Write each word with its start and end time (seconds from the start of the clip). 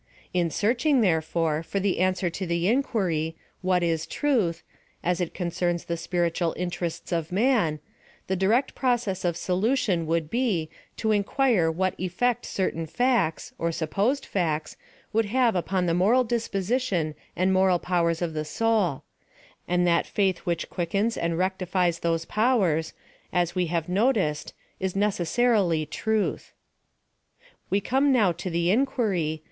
In 0.33 0.49
searching, 0.49 1.01
therefore, 1.01 1.61
for 1.61 1.79
the 1.79 1.99
answer 1.99 2.31
to 2.31 2.47
the 2.47 2.67
inquiry, 2.67 3.35
What 3.61 3.83
is 3.83 4.07
Truth? 4.07 4.63
as 5.03 5.21
it 5.21 5.35
concerns 5.35 5.85
the 5.85 5.95
spiritual 5.95 6.53
in 6.53 6.71
terests 6.71 7.11
of 7.11 7.31
man, 7.31 7.79
the 8.25 8.35
direct 8.35 8.73
process 8.73 9.23
of 9.23 9.37
solution 9.37 10.07
would 10.07 10.31
be, 10.31 10.71
to 10.97 11.11
inquire 11.11 11.69
what 11.69 11.93
effect 11.99 12.47
certain 12.47 12.87
facts, 12.87 13.53
or 13.59 13.71
supposed 13.71 14.25
facts, 14.25 14.75
would 15.13 15.25
have 15.27 15.55
upon 15.55 15.85
the 15.85 15.93
moral 15.93 16.23
disposition 16.23 17.13
and 17.35 17.53
moral 17.53 17.77
powers 17.77 18.23
of 18.23 18.33
the 18.33 18.43
soul; 18.43 19.03
and 19.67 19.85
that 19.85 20.07
faith 20.07 20.39
which 20.47 20.67
quickens 20.71 21.15
and 21.15 21.37
rectifies 21.37 21.99
those 21.99 22.25
powers, 22.25 22.93
as 23.31 23.53
we 23.53 23.67
have 23.67 23.87
no 23.87 24.11
ticed, 24.11 24.53
is 24.79 24.95
necessarily 24.95 25.85
truth. 25.85 26.53
We 27.69 27.79
come 27.79 28.11
now 28.11 28.31
to 28.31 28.49
the 28.49 28.71
inquiry. 28.71 29.39